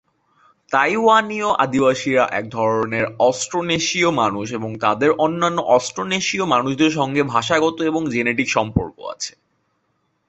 [0.71, 8.47] তাইওয়ানীয় আদিবাসীরা এক ধরনের অস্ট্রোনেশীয় মানুষ, এবং তাদের অন্যান্য অস্ট্রোনেশীয় মানুষদের সঙ্গে ভাষাগত এবং জেনেটিক
[8.49, 9.33] সম্পর্ক আছে।